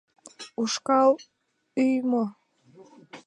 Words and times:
—Ушкал 0.61 1.11
ӱй 1.83 1.95
мо? 2.09 2.23